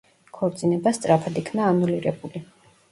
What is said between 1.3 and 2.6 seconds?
იქნა ანულირებული.